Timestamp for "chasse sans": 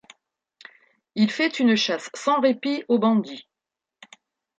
1.75-2.41